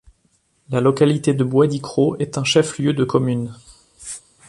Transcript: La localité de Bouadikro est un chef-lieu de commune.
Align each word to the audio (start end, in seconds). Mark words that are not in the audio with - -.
La 0.71 0.81
localité 0.81 1.35
de 1.35 1.43
Bouadikro 1.43 2.17
est 2.17 2.39
un 2.39 2.43
chef-lieu 2.43 2.93
de 2.93 3.03
commune. 3.03 3.53